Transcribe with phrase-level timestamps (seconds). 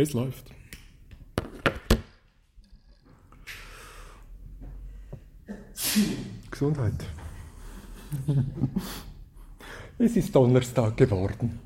[0.00, 0.44] Es läuft.
[6.52, 7.04] Gesundheit.
[9.98, 11.58] Es ist Donnerstag geworden.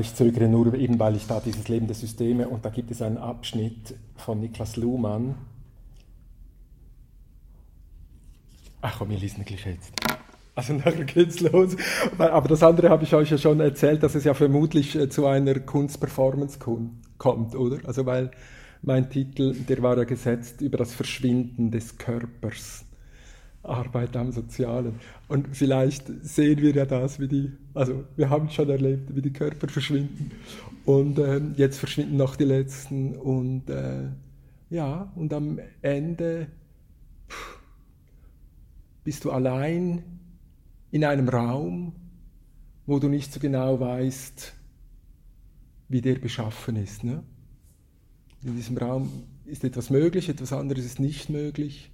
[0.00, 3.02] Ich zögere nur eben, weil ich da dieses Leben der Systeme und da gibt es
[3.02, 5.36] einen Abschnitt von Niklas Luhmann.
[8.80, 9.92] Ach komm, wir lesen gleich jetzt.
[10.54, 11.76] Also nachher geht's los.
[12.18, 15.26] Aber das andere habe ich euch ja schon erzählt, dass es ja vermutlich äh, zu
[15.26, 16.58] einer Kunstperformance
[17.18, 17.78] kommt, oder?
[17.86, 18.30] Also weil
[18.82, 22.84] mein Titel, der war ja gesetzt über das Verschwinden des Körpers.
[23.62, 24.96] Arbeit am Sozialen.
[25.28, 29.32] Und vielleicht sehen wir ja das, wie die, also wir haben schon erlebt, wie die
[29.32, 30.32] Körper verschwinden.
[30.84, 33.14] Und äh, jetzt verschwinden noch die letzten.
[33.14, 34.08] Und äh,
[34.70, 36.48] ja, und am Ende
[39.04, 40.02] bist du allein
[40.92, 41.94] in einem Raum,
[42.86, 44.54] wo du nicht so genau weißt,
[45.88, 47.02] wie der beschaffen ist.
[47.02, 47.24] Ne?
[48.44, 49.10] In diesem Raum
[49.46, 51.90] ist etwas möglich, etwas anderes ist nicht möglich.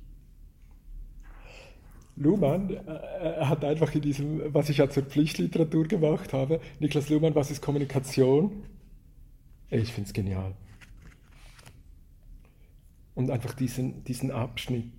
[2.16, 7.36] Luhmann äh, hat einfach in diesem, was ich ja zur Pflichtliteratur gemacht habe, Niklas Luhmann,
[7.36, 8.64] was ist Kommunikation?
[9.70, 10.54] Ich finde es genial.
[13.14, 14.92] Und einfach diesen, diesen Abschnitt.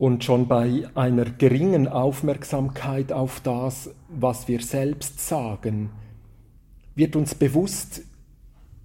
[0.00, 5.90] Und schon bei einer geringen Aufmerksamkeit auf das, was wir selbst sagen,
[6.94, 8.00] wird uns bewusst,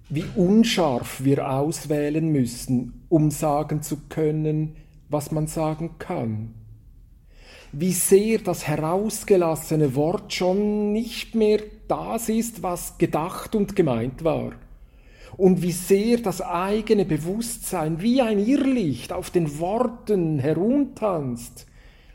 [0.09, 4.75] wie unscharf wir auswählen müssen, um sagen zu können,
[5.07, 6.53] was man sagen kann.
[7.71, 14.51] Wie sehr das herausgelassene Wort schon nicht mehr das ist, was gedacht und gemeint war
[15.37, 21.65] und wie sehr das eigene Bewusstsein wie ein Irrlicht auf den Worten herumtanzt,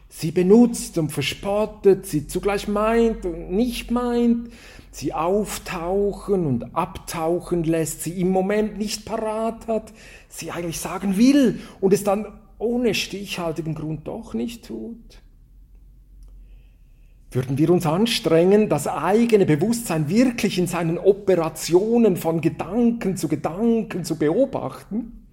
[0.08, 4.50] sie benutzt und verspottet, sie zugleich meint und nicht meint,
[4.90, 9.92] sie auftauchen und abtauchen lässt, sie im Moment nicht parat hat,
[10.28, 12.26] sie eigentlich sagen will und es dann
[12.58, 15.22] ohne stichhaltigen Grund doch nicht tut.
[17.32, 24.02] Würden wir uns anstrengen, das eigene Bewusstsein wirklich in seinen Operationen von Gedanken zu Gedanken
[24.02, 25.28] zu beobachten,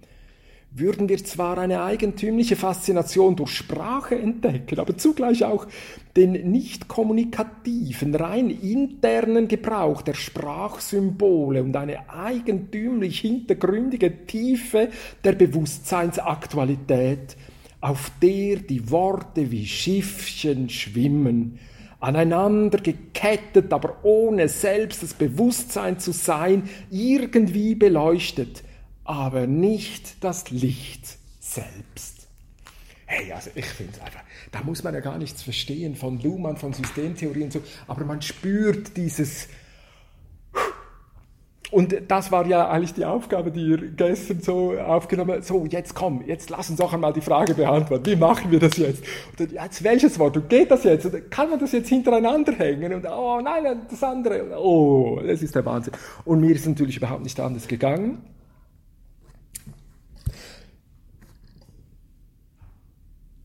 [0.70, 5.66] würden wir zwar eine eigentümliche Faszination durch Sprache entdecken, aber zugleich auch
[6.14, 14.90] den nicht kommunikativen, rein internen Gebrauch der Sprachsymbole und eine eigentümlich hintergründige Tiefe
[15.24, 17.36] der Bewusstseinsaktualität,
[17.80, 21.58] auf der die Worte wie Schiffchen schwimmen,
[22.00, 28.62] aneinander gekettet, aber ohne selbst das Bewusstsein zu sein, irgendwie beleuchtet,
[29.04, 32.28] aber nicht das Licht selbst.
[33.06, 34.22] Hey, also ich finde es einfach,
[34.52, 38.20] da muss man ja gar nichts verstehen von Luhmann, von Systemtheorie und so, aber man
[38.20, 39.48] spürt dieses,
[41.70, 45.44] und das war ja eigentlich die Aufgabe, die ihr gestern so aufgenommen habt.
[45.44, 48.06] So, jetzt komm, jetzt lass uns doch einmal die Frage beantworten.
[48.06, 49.04] Wie machen wir das jetzt?
[49.38, 50.36] Und jetzt welches Wort?
[50.36, 51.04] Und geht das jetzt?
[51.06, 52.94] Und kann man das jetzt hintereinander hängen?
[52.94, 54.58] Und oh nein, das andere.
[54.58, 55.92] Oh, das ist der Wahnsinn.
[56.24, 58.22] Und mir ist natürlich überhaupt nicht anders gegangen.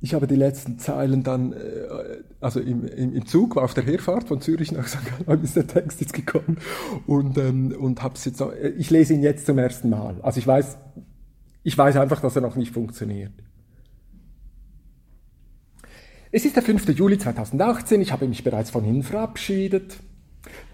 [0.03, 1.57] Ich habe die letzten Zeilen dann, äh,
[2.41, 4.99] also im, im, im Zug, war auf der Herfahrt von Zürich nach St.
[5.25, 6.57] Gallen, ist der Text jetzt gekommen
[7.07, 10.17] und, ähm, und habe es jetzt, äh, ich lese ihn jetzt zum ersten Mal.
[10.21, 10.77] Also ich weiß,
[11.63, 13.31] ich weiß einfach, dass er noch nicht funktioniert.
[16.33, 16.89] Es ist der 5.
[16.89, 19.99] Juli 2018, ich habe mich bereits von Ihnen verabschiedet.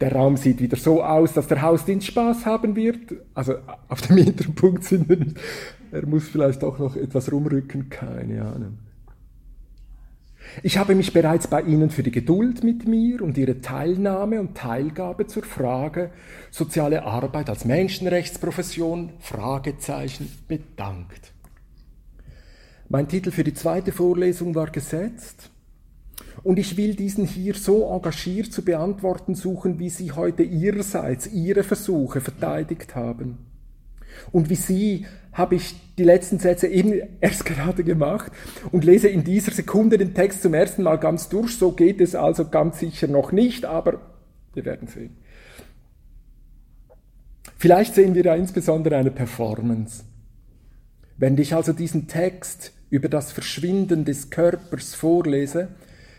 [0.02, 3.14] Der Raum sieht wieder so aus, dass der Hausdienst Spaß haben wird.
[3.36, 3.58] Also
[3.90, 5.38] auf dem Hinterpunkt sind wir nicht.
[5.92, 8.89] Er muss vielleicht auch noch etwas rumrücken, keine Ahnung.
[10.64, 14.56] Ich habe mich bereits bei Ihnen für die Geduld mit mir und Ihre Teilnahme und
[14.56, 16.12] Teilgabe zur Frage
[16.52, 21.34] soziale Arbeit als Menschenrechtsprofession Fragezeichen bedankt.
[22.90, 25.52] Mein Titel für die zweite Vorlesung war gesetzt
[26.44, 31.64] und ich will diesen hier so engagiert zu beantworten suchen, wie Sie heute Ihrerseits Ihre
[31.64, 33.49] Versuche verteidigt haben
[34.32, 38.32] und wie Sie habe ich die letzten Sätze eben erst gerade gemacht
[38.72, 41.58] und lese in dieser Sekunde den Text zum ersten Mal ganz durch.
[41.58, 44.02] So geht es also ganz sicher noch nicht, aber
[44.54, 45.18] wir werden sehen.
[47.58, 50.04] Vielleicht sehen wir ja insbesondere eine Performance.
[51.18, 55.68] Wenn ich also diesen Text über das Verschwinden des Körpers vorlese,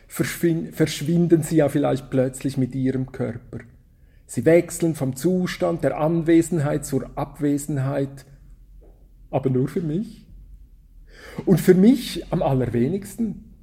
[0.07, 3.61] verschwinden sie ja vielleicht plötzlich mit ihrem Körper.
[4.31, 8.27] Sie wechseln vom Zustand der Anwesenheit zur Abwesenheit,
[9.29, 10.25] aber nur für mich.
[11.47, 13.57] Und für mich am allerwenigsten.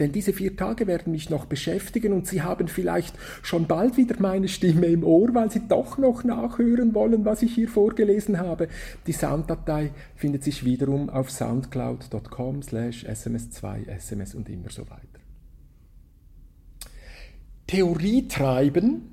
[0.00, 4.16] Denn diese vier Tage werden mich noch beschäftigen und Sie haben vielleicht schon bald wieder
[4.18, 8.66] meine Stimme im Ohr, weil Sie doch noch nachhören wollen, was ich hier vorgelesen habe.
[9.06, 15.20] Die Sounddatei findet sich wiederum auf soundcloud.com slash sms2, sms und immer so weiter.
[17.68, 19.12] Theorie treiben,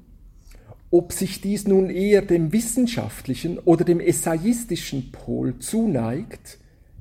[0.92, 6.58] ob sich dies nun eher dem wissenschaftlichen oder dem essayistischen Pol zuneigt,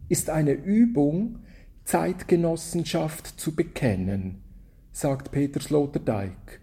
[0.09, 1.41] ist eine Übung,
[1.85, 4.43] Zeitgenossenschaft zu bekennen,
[4.93, 6.61] sagt Peter Sloterdijk.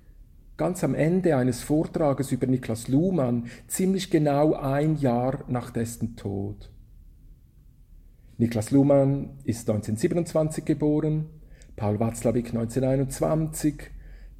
[0.58, 6.72] Ganz am Ende eines Vortrages über Niklas Luhmann, ziemlich genau ein Jahr nach dessen Tod.
[8.38, 11.26] Niklas Luhmann ist 1927 geboren,
[11.76, 13.76] Paul Watzlawick 1921,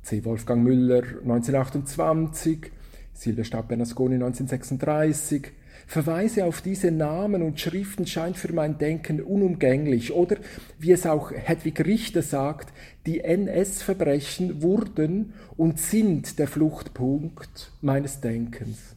[0.04, 0.24] C.
[0.24, 2.72] Wolfgang Müller 1928,
[3.16, 5.48] Silvia Bernasconi 1936,
[5.88, 10.12] Verweise auf diese Namen und Schriften scheint für mein Denken unumgänglich.
[10.14, 10.38] Oder
[10.80, 12.74] wie es auch Hedwig Richter sagt,
[13.06, 18.96] die NS-Verbrechen wurden und sind der Fluchtpunkt meines Denkens.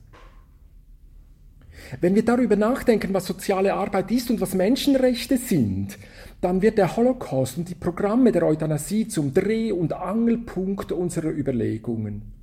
[2.00, 5.96] Wenn wir darüber nachdenken, was soziale Arbeit ist und was Menschenrechte sind,
[6.40, 12.37] dann wird der Holocaust und die Programme der Euthanasie zum Dreh- und Angelpunkt unserer Überlegungen.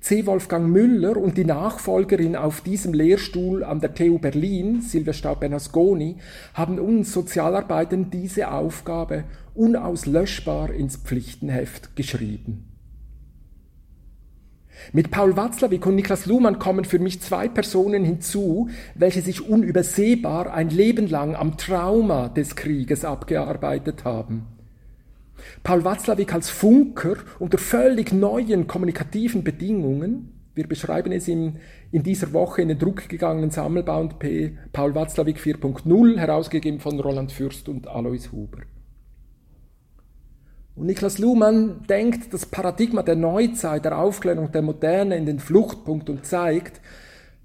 [0.00, 0.26] C.
[0.26, 6.16] Wolfgang Müller und die Nachfolgerin auf diesem Lehrstuhl an der TU Berlin, Silvia Staub-Bernasconi,
[6.54, 12.64] haben uns Sozialarbeitern diese Aufgabe unauslöschbar ins Pflichtenheft geschrieben.
[14.92, 20.52] Mit Paul Watzlawick und Niklas Luhmann kommen für mich zwei Personen hinzu, welche sich unübersehbar
[20.52, 24.46] ein Leben lang am Trauma des Krieges abgearbeitet haben.
[25.62, 30.50] Paul Watzlawick als Funker unter völlig neuen kommunikativen Bedingungen.
[30.54, 31.60] Wir beschreiben es in,
[31.92, 34.58] in dieser Woche in den Druck gegangenen Sammelband P.
[34.72, 38.58] Paul Watzlawick 4.0, herausgegeben von Roland Fürst und Alois Huber.
[40.78, 46.08] Und Niklas Luhmann denkt das Paradigma der Neuzeit, der Aufklärung der Moderne in den Fluchtpunkt
[46.08, 46.80] und zeigt,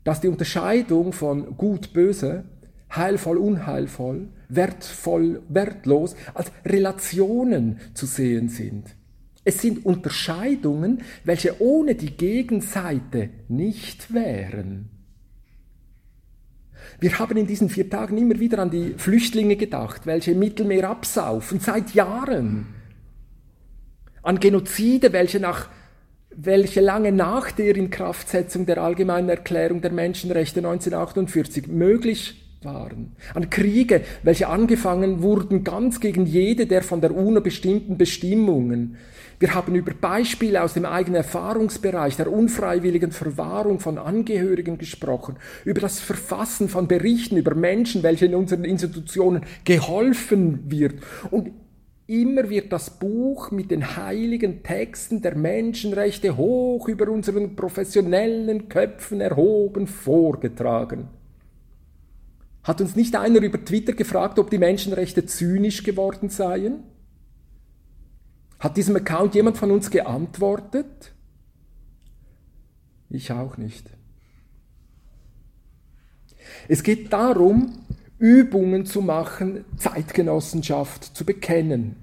[0.04, 2.44] dass die Unterscheidung von gut-böse,
[2.96, 8.96] heilvoll-unheilvoll wertvoll, wertlos, als Relationen zu sehen sind.
[9.46, 14.90] Es sind Unterscheidungen, welche ohne die Gegenseite nicht wären.
[17.00, 20.90] Wir haben in diesen vier Tagen immer wieder an die Flüchtlinge gedacht, welche im Mittelmeer
[20.90, 22.68] absaufen, seit Jahren.
[24.22, 25.70] An Genozide, welche, nach,
[26.30, 33.16] welche lange nach der Inkraftsetzung der Allgemeinen Erklärung der Menschenrechte 1948 möglich waren.
[33.34, 38.98] An Kriege, welche angefangen wurden ganz gegen jede der von der UNO bestimmten Bestimmungen.
[39.40, 45.82] Wir haben über Beispiele aus dem eigenen Erfahrungsbereich der unfreiwilligen Verwahrung von Angehörigen gesprochen, über
[45.82, 50.96] das Verfassen von Berichten über Menschen, welche in unseren Institutionen geholfen wird.
[51.30, 51.52] Und
[52.08, 59.20] immer wird das Buch mit den heiligen Texten der Menschenrechte hoch über unseren professionellen Köpfen
[59.20, 61.10] erhoben vorgetragen.
[62.64, 66.84] Hat uns nicht einer über Twitter gefragt, ob die Menschenrechte zynisch geworden seien?
[68.60, 71.14] Hat diesem Account jemand von uns geantwortet?
[73.10, 73.90] Ich auch nicht.
[76.70, 77.80] Es geht darum,
[78.18, 81.98] Übungen zu machen, Zeitgenossenschaft zu bekennen.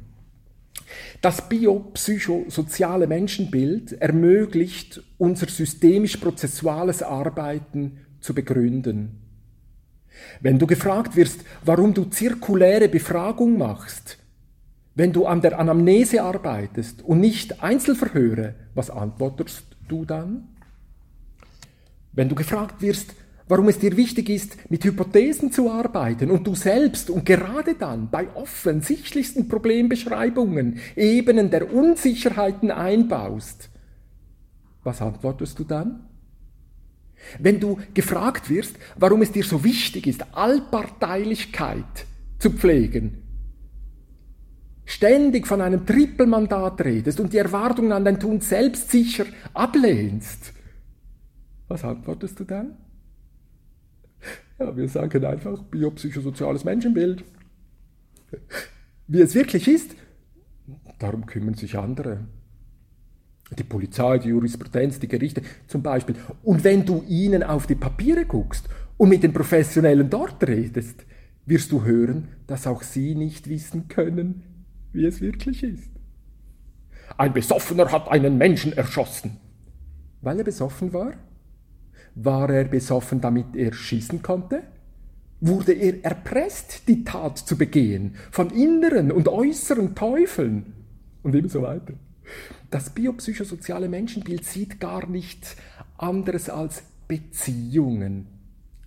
[1.23, 9.20] Das biopsychosoziale Menschenbild ermöglicht unser systemisch-prozessuales Arbeiten zu begründen.
[10.41, 14.19] Wenn du gefragt wirst, warum du zirkuläre Befragung machst,
[14.95, 20.49] wenn du an der Anamnese arbeitest und nicht Einzelverhöre, was antwortest du dann?
[22.13, 23.15] Wenn du gefragt wirst,
[23.49, 28.11] warum es dir wichtig ist, mit Hypothesen zu arbeiten und du selbst und gerade dann
[28.11, 33.71] bei offensichtlichsten Problembeschreibungen Ebenen der Unsicherheiten einbaust,
[34.83, 36.10] was antwortest du dann?
[37.39, 42.07] Wenn du gefragt wirst, warum es dir so wichtig ist, Allparteilichkeit
[42.39, 43.23] zu pflegen,
[44.85, 50.53] ständig von einem Trippelmandat redest und die Erwartungen an dein Tun selbstsicher ablehnst,
[51.69, 52.77] was antwortest du dann?
[54.59, 57.25] Ja, wir sagen einfach biopsychosoziales Menschenbild.
[59.07, 59.95] Wie es wirklich ist,
[60.99, 62.27] darum kümmern sich andere
[63.59, 66.17] die Polizei, die Jurisprudenz, die Gerichte zum Beispiel.
[66.43, 71.05] Und wenn du ihnen auf die Papiere guckst und mit den Professionellen dort redest,
[71.47, 74.43] wirst du hören, dass auch sie nicht wissen können,
[74.93, 75.91] wie es wirklich ist.
[77.17, 79.39] Ein Besoffener hat einen Menschen erschossen.
[80.23, 81.13] Weil er besoffen war?
[82.15, 84.63] War er besoffen, damit er schießen konnte?
[85.41, 90.75] Wurde er erpresst, die Tat zu begehen, von inneren und äußeren Teufeln?
[91.23, 91.95] und immer so weiter.
[92.71, 95.57] Das biopsychosoziale Menschenbild sieht gar nichts
[95.99, 98.27] anderes als Beziehungen,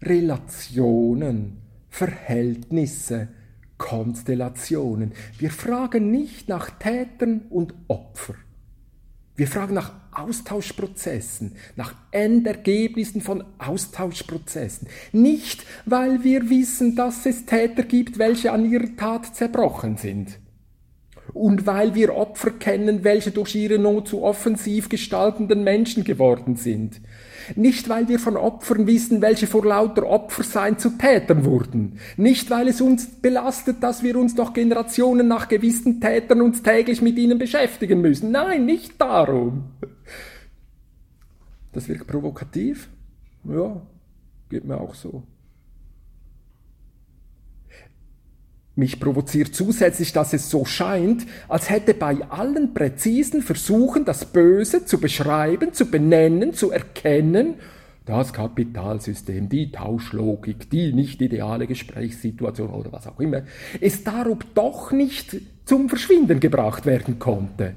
[0.02, 1.58] Relationen,
[1.90, 3.28] Verhältnisse,
[3.78, 5.12] Konstellationen.
[5.38, 8.38] Wir fragen nicht nach Tätern und Opfern.
[9.36, 14.88] Wir fragen nach Austauschprozessen, nach Endergebnissen von Austauschprozessen.
[15.12, 20.40] Nicht, weil wir wissen, dass es Täter gibt, welche an ihrer Tat zerbrochen sind.
[21.32, 27.02] Und weil wir Opfer kennen, welche durch ihre Not zu offensiv gestaltenden Menschen geworden sind.
[27.56, 32.00] Nicht, weil wir von Opfern wissen, welche vor lauter Opfersein zu Tätern wurden.
[32.18, 37.02] Nicht, weil es uns belastet, dass wir uns doch Generationen nach gewissen Tätern uns täglich
[37.02, 38.32] mit ihnen beschäftigen müssen.
[38.32, 39.66] Nein, nicht darum.
[41.72, 42.90] Das wirkt provokativ.
[43.44, 43.82] Ja,
[44.50, 45.24] geht mir auch so.
[48.76, 54.84] Mich provoziert zusätzlich, dass es so scheint, als hätte bei allen präzisen Versuchen, das Böse
[54.86, 57.56] zu beschreiben, zu benennen, zu erkennen,
[58.06, 63.44] das Kapitalsystem, die Tauschlogik, die nicht ideale Gesprächssituation oder was auch immer,
[63.80, 67.76] es darum doch nicht zum Verschwinden gebracht werden konnte.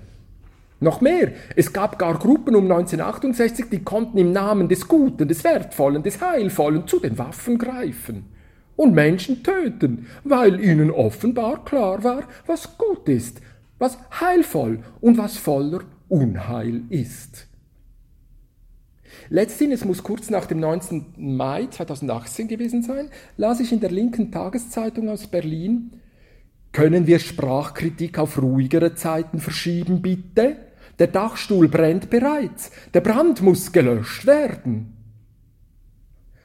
[0.81, 5.45] Noch mehr, es gab gar Gruppen um 1968, die konnten im Namen des Guten, des
[5.45, 8.36] Wertvollen, des Heilvollen zu den Waffen greifen
[8.77, 13.41] und Menschen töten, weil ihnen offenbar klar war, was gut ist,
[13.79, 17.47] was heilvoll und was voller Unheil ist.
[19.29, 21.15] Letztendlich, es muss kurz nach dem 19.
[21.17, 25.93] Mai 2018 gewesen sein, las ich in der linken Tageszeitung aus Berlin,
[26.73, 30.57] können wir Sprachkritik auf ruhigere Zeiten verschieben, bitte?
[30.99, 34.93] Der Dachstuhl brennt bereits, der Brand muss gelöscht werden.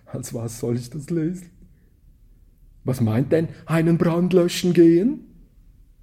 [0.05, 1.49] Als was soll ich das lesen?
[2.83, 5.27] Was meint denn einen Brand löschen gehen?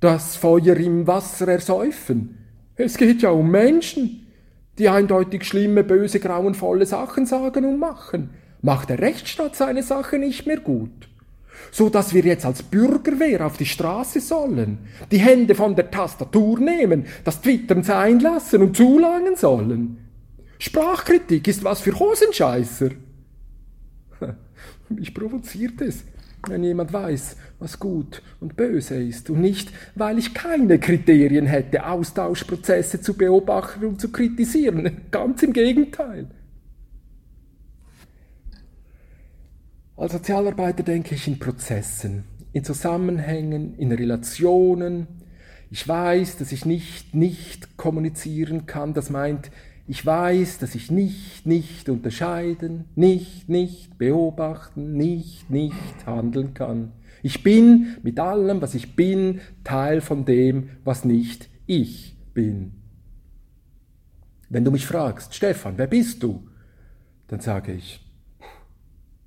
[0.01, 2.39] Das Feuer im Wasser ersäufen?
[2.77, 4.27] Es geht ja um Menschen,
[4.79, 8.31] die eindeutig schlimme, böse, grauenvolle Sachen sagen und machen.
[8.63, 11.09] Macht der Rechtsstaat seine Sache nicht mehr gut?
[11.73, 14.79] So dass wir jetzt als Bürgerwehr auf die Straße sollen,
[15.11, 19.99] die Hände von der Tastatur nehmen, das Twittern sein lassen und zulangen sollen.
[20.61, 22.91] Sprachkritik ist was für Hosenscheißer.
[24.89, 26.05] Mich provoziert es,
[26.49, 31.87] wenn jemand weiß, was gut und böse ist und nicht, weil ich keine Kriterien hätte,
[31.87, 35.03] Austauschprozesse zu beobachten und zu kritisieren.
[35.11, 36.29] Ganz im Gegenteil.
[39.97, 45.09] Als Sozialarbeiter denke ich in Prozessen, in Zusammenhängen, in Relationen.
[45.71, 48.95] Ich weiß, dass ich nicht nicht kommunizieren kann.
[48.95, 49.51] Das meint,
[49.89, 56.93] ich weiß, dass ich nicht, nicht unterscheiden, nicht, nicht beobachten, nicht, nicht handeln kann.
[57.23, 62.75] Ich bin mit allem, was ich bin, Teil von dem, was nicht ich bin.
[64.51, 66.47] Wenn du mich fragst, Stefan, wer bist du?
[67.29, 68.07] Dann sage ich,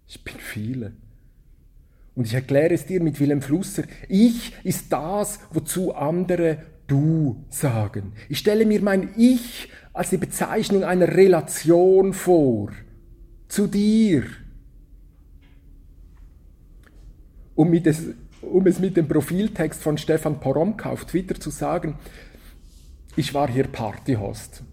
[0.08, 0.94] ich bin viele.
[2.14, 3.84] Und ich erkläre es dir mit Wilhelm Flusser.
[4.08, 8.14] Ich ist das, wozu andere du sagen.
[8.30, 12.72] Ich stelle mir mein Ich als die Bezeichnung einer Relation vor
[13.48, 14.24] zu dir.
[17.56, 18.04] Um, es,
[18.42, 21.96] um es mit dem Profiltext von Stefan Poromka auf Twitter zu sagen,
[23.16, 24.64] ich war hier Partyhost.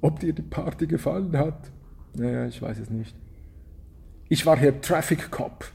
[0.00, 1.70] Ob dir die Party gefallen hat?
[2.14, 3.14] Naja, ich weiß es nicht.
[4.28, 5.70] Ich war hier Traffic Cop.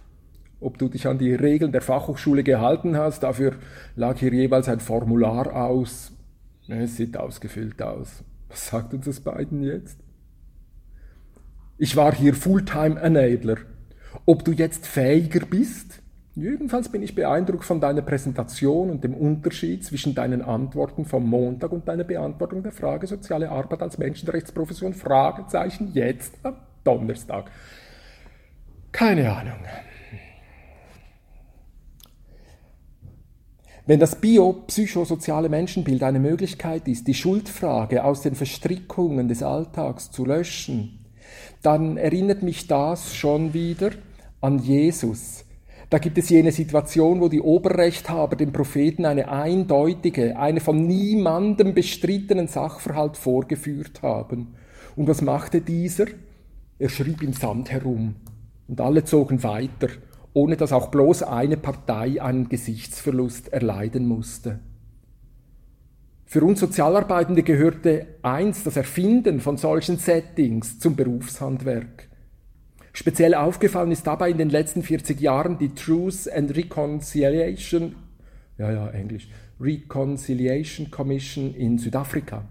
[0.59, 3.55] Ob du dich an die Regeln der Fachhochschule gehalten hast, dafür
[3.95, 6.11] lag hier jeweils ein Formular aus.
[6.67, 8.23] Es sieht ausgefüllt aus.
[8.49, 9.99] Was sagt uns das beiden jetzt?
[11.77, 13.57] Ich war hier Fulltime Enabler.
[14.25, 16.01] Ob du jetzt fähiger bist?
[16.33, 21.71] Jedenfalls bin ich beeindruckt von deiner Präsentation und dem Unterschied zwischen deinen Antworten vom Montag
[21.71, 27.49] und deiner Beantwortung der Frage soziale Arbeit als Menschenrechtsprofession Fragezeichen jetzt am Donnerstag.
[28.91, 29.59] Keine Ahnung.
[33.87, 40.25] Wenn das biopsychosoziale Menschenbild eine Möglichkeit ist, die Schuldfrage aus den Verstrickungen des Alltags zu
[40.25, 41.05] löschen,
[41.61, 43.91] dann erinnert mich das schon wieder
[44.41, 45.45] an Jesus.
[45.89, 51.73] Da gibt es jene Situation, wo die Oberrechthaber dem Propheten eine eindeutige, eine von niemandem
[51.73, 54.55] bestrittenen Sachverhalt vorgeführt haben.
[54.97, 56.07] Und was machte dieser?
[56.77, 58.15] Er schrieb im Sand herum.
[58.67, 59.87] Und alle zogen weiter
[60.33, 64.59] ohne dass auch bloß eine Partei einen Gesichtsverlust erleiden musste.
[66.25, 72.09] Für uns Sozialarbeitende gehörte einst das Erfinden von solchen Settings zum Berufshandwerk.
[72.91, 77.95] Speziell aufgefallen ist dabei in den letzten 40 Jahren die Truth and Reconciliation,
[78.57, 79.29] ja, ja, Englisch,
[79.61, 82.43] Reconciliation Commission in Südafrika.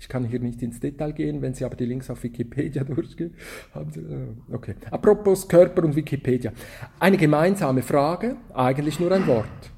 [0.00, 3.34] Ich kann hier nicht ins Detail gehen, wenn Sie aber die Links auf Wikipedia durchgehen.
[3.74, 4.74] Haben Sie, äh, okay.
[4.90, 6.52] Apropos Körper und Wikipedia.
[7.00, 9.72] Eine gemeinsame Frage, eigentlich nur ein Wort.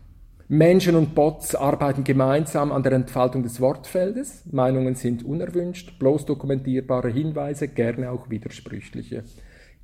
[0.53, 4.47] Menschen und Bots arbeiten gemeinsam an der Entfaltung des Wortfeldes.
[4.51, 9.23] Meinungen sind unerwünscht, bloß dokumentierbare Hinweise, gerne auch widersprüchliche.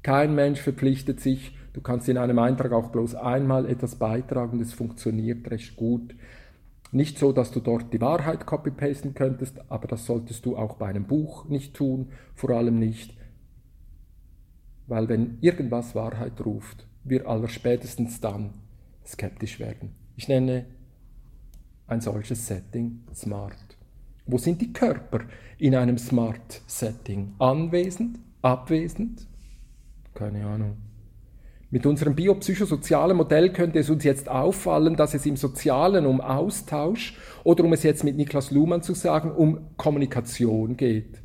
[0.02, 4.72] Kein Mensch verpflichtet sich, du kannst in einem Eintrag auch bloß einmal etwas beitragen, das
[4.72, 6.16] funktioniert recht gut.
[6.92, 10.86] Nicht so, dass du dort die Wahrheit copy-pasten könntest, aber das solltest du auch bei
[10.86, 13.16] einem Buch nicht tun, vor allem nicht,
[14.86, 18.54] weil wenn irgendwas Wahrheit ruft, wir aller spätestens dann
[19.04, 19.94] skeptisch werden.
[20.16, 20.66] Ich nenne
[21.86, 23.76] ein solches Setting Smart.
[24.26, 25.20] Wo sind die Körper
[25.58, 27.34] in einem Smart-Setting?
[27.38, 28.18] Anwesend?
[28.42, 29.26] Abwesend?
[30.14, 30.76] Keine Ahnung.
[31.70, 37.18] Mit unserem biopsychosozialen Modell könnte es uns jetzt auffallen, dass es im Sozialen um Austausch
[37.42, 41.20] oder um es jetzt mit Niklas Luhmann zu sagen, um Kommunikation geht.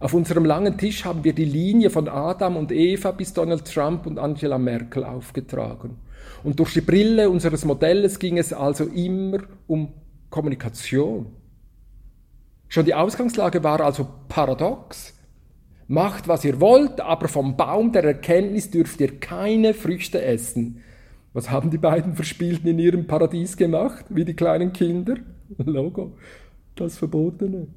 [0.00, 4.06] Auf unserem langen Tisch haben wir die Linie von Adam und Eva bis Donald Trump
[4.06, 5.98] und Angela Merkel aufgetragen.
[6.42, 9.92] Und durch die Brille unseres Modells ging es also immer um
[10.30, 11.26] Kommunikation.
[12.68, 15.17] Schon die Ausgangslage war also paradox.
[15.90, 20.82] Macht, was ihr wollt, aber vom Baum der Erkenntnis dürft ihr keine Früchte essen.
[21.32, 25.14] Was haben die beiden Verspielten in ihrem Paradies gemacht, wie die kleinen Kinder?
[25.56, 26.12] Logo,
[26.74, 27.68] das Verbotene.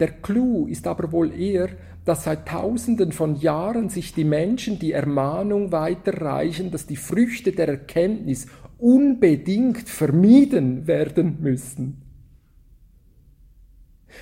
[0.00, 1.68] Der Clou ist aber wohl eher,
[2.04, 7.68] dass seit Tausenden von Jahren sich die Menschen die Ermahnung weiterreichen, dass die Früchte der
[7.68, 8.46] Erkenntnis
[8.78, 12.07] unbedingt vermieden werden müssen.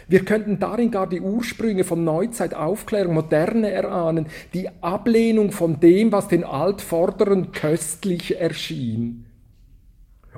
[0.09, 6.13] Wir könnten darin gar die Ursprünge von Neuzeit, Aufklärung, Moderne erahnen, die Ablehnung von dem,
[6.13, 9.27] was den Altvorderen köstlich erschien.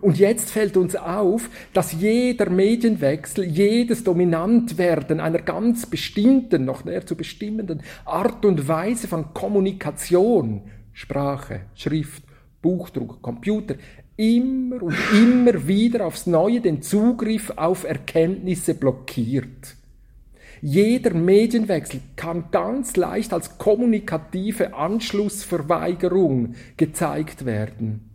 [0.00, 7.04] Und jetzt fällt uns auf, dass jeder Medienwechsel, jedes Dominantwerden einer ganz bestimmten, noch näher
[7.04, 12.22] zu bestimmenden Art und Weise von Kommunikation, Sprache, Schrift,
[12.62, 13.76] Buchdruck, Computer,
[14.18, 19.76] immer und immer wieder aufs Neue den Zugriff auf Erkenntnisse blockiert.
[20.60, 28.07] Jeder Medienwechsel kann ganz leicht als kommunikative Anschlussverweigerung gezeigt werden.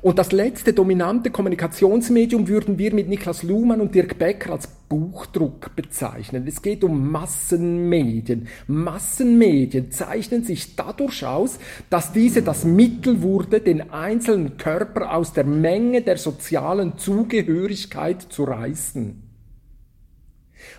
[0.00, 5.74] Und das letzte dominante Kommunikationsmedium würden wir mit Niklas Luhmann und Dirk Becker als Buchdruck
[5.74, 6.46] bezeichnen.
[6.46, 8.46] Es geht um Massenmedien.
[8.68, 11.58] Massenmedien zeichnen sich dadurch aus,
[11.90, 18.44] dass diese das Mittel wurde, den einzelnen Körper aus der Menge der sozialen Zugehörigkeit zu
[18.44, 19.24] reißen.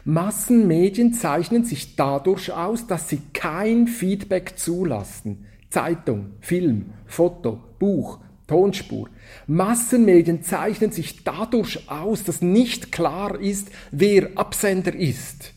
[0.05, 5.45] Massenmedien zeichnen sich dadurch aus, dass sie kein Feedback zulassen.
[5.69, 8.19] Zeitung, Film, Foto, Buch,
[8.49, 9.09] Tonspur.
[9.45, 15.53] Massenmedien zeichnen sich dadurch aus, dass nicht klar ist, wer Absender ist.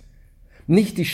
[0.67, 1.09] Nicht die,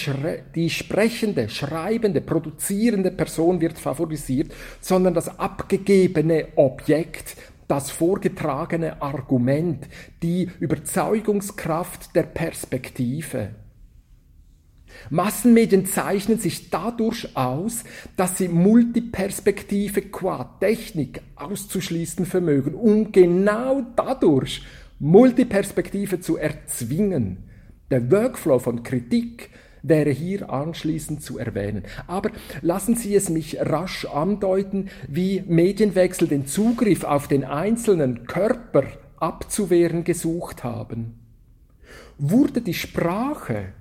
[0.56, 7.36] die, sprechende, schreibende, produzierende Person wird favorisiert, sondern das abgegebene Objekt,
[7.68, 9.86] das vorgetragene Argument,
[10.22, 13.50] die Überzeugungskraft der Perspektive.
[15.10, 17.84] Massenmedien zeichnen sich dadurch aus,
[18.16, 24.62] dass sie Multiperspektive qua Technik auszuschließen vermögen, um genau dadurch
[24.98, 27.38] Multiperspektive zu erzwingen.
[27.90, 29.50] Der Workflow von Kritik
[29.82, 31.84] wäre hier anschließend zu erwähnen.
[32.06, 32.30] Aber
[32.62, 38.84] lassen Sie es mich rasch andeuten, wie Medienwechsel den Zugriff auf den einzelnen Körper
[39.18, 41.18] abzuwehren gesucht haben.
[42.18, 43.72] Wurde die Sprache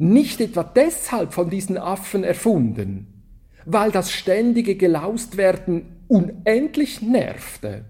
[0.00, 3.22] nicht etwa deshalb von diesen Affen erfunden,
[3.66, 7.84] weil das ständige Gelaustwerden unendlich nervte.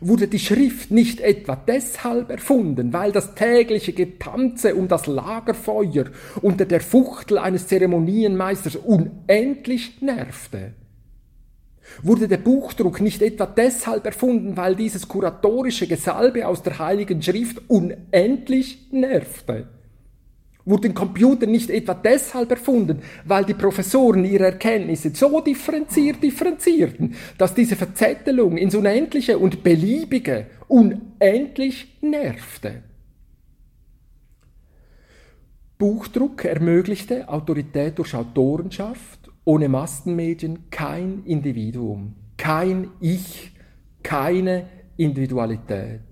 [0.00, 6.06] Wurde die Schrift nicht etwa deshalb erfunden, weil das tägliche Getanze um das Lagerfeuer
[6.40, 10.72] unter der Fuchtel eines Zeremonienmeisters unendlich nervte?
[12.02, 17.60] Wurde der Buchdruck nicht etwa deshalb erfunden, weil dieses kuratorische Gesalbe aus der Heiligen Schrift
[17.68, 19.68] unendlich nervte?
[20.64, 27.54] Wurden Computer nicht etwa deshalb erfunden, weil die Professoren ihre Erkenntnisse so differenziert differenzierten, dass
[27.54, 32.82] diese Verzettelung ins Unendliche und Beliebige unendlich nervte.
[35.78, 43.52] Buchdruck ermöglichte Autorität durch Autorenschaft, ohne Massenmedien kein Individuum, kein Ich,
[44.02, 44.66] keine
[44.98, 46.09] Individualität.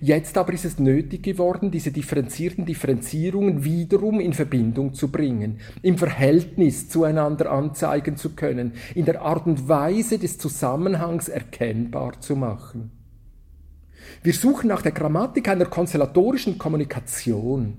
[0.00, 5.98] Jetzt aber ist es nötig geworden, diese differenzierten Differenzierungen wiederum in Verbindung zu bringen, im
[5.98, 12.90] Verhältnis zueinander anzeigen zu können, in der Art und Weise des Zusammenhangs erkennbar zu machen.
[14.22, 17.76] Wir suchen nach der Grammatik einer konstellatorischen Kommunikation,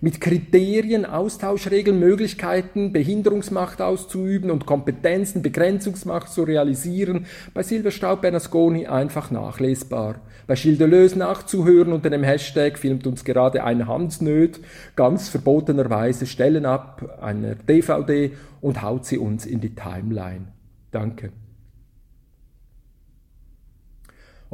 [0.00, 9.30] mit Kriterien, Austauschregeln, Möglichkeiten, Behinderungsmacht auszuüben und Kompetenzen, Begrenzungsmacht zu realisieren, bei Silberstaub Bernasconi einfach
[9.30, 10.16] nachlesbar.
[10.46, 14.60] Bei Deleuze nachzuhören unter dem Hashtag filmt uns gerade ein Hansnöd
[14.96, 20.48] ganz verbotenerweise Stellen ab einer DVD und haut sie uns in die Timeline.
[20.90, 21.32] Danke.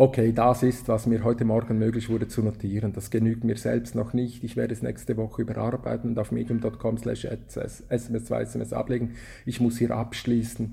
[0.00, 2.94] Okay, das ist, was mir heute Morgen möglich wurde zu notieren.
[2.94, 4.42] Das genügt mir selbst noch nicht.
[4.42, 9.16] Ich werde es nächste Woche überarbeiten und auf medium.com slash sms2 sms ablegen.
[9.44, 10.72] Ich muss hier abschließen.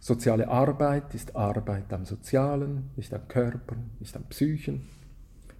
[0.00, 4.88] Soziale Arbeit ist Arbeit am Sozialen, nicht am Körper, nicht am Psychen.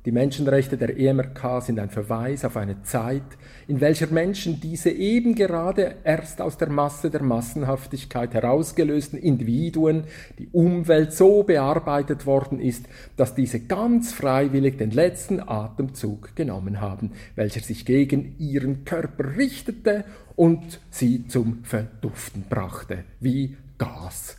[0.05, 3.23] Die Menschenrechte der EMRK sind ein Verweis auf eine Zeit,
[3.67, 10.05] in welcher Menschen diese eben gerade erst aus der Masse der Massenhaftigkeit herausgelösten Individuen,
[10.39, 12.85] die Umwelt so bearbeitet worden ist,
[13.17, 20.05] dass diese ganz freiwillig den letzten Atemzug genommen haben, welcher sich gegen ihren Körper richtete
[20.37, 24.37] und sie zum Verduften brachte, wie Gas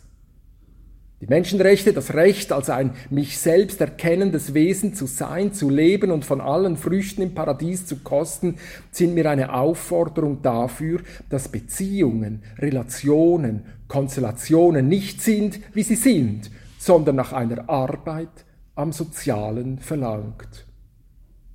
[1.25, 6.23] die Menschenrechte, das Recht als ein mich selbst erkennendes Wesen zu sein, zu leben und
[6.23, 8.57] von allen Früchten im Paradies zu kosten,
[8.91, 17.15] sind mir eine Aufforderung dafür, dass Beziehungen, Relationen, Konstellationen nicht sind, wie sie sind, sondern
[17.15, 20.67] nach einer Arbeit am Sozialen verlangt.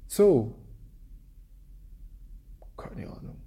[0.08, 0.56] So.
[2.76, 3.39] Keine Ahnung.